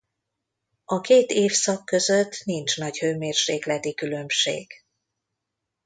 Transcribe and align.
A 0.85 1.01
két 1.01 1.31
évszak 1.31 1.85
között 1.85 2.41
nincs 2.43 2.77
nagy 2.77 2.97
hőmérsékleti 2.97 3.93
különbség. 3.93 4.71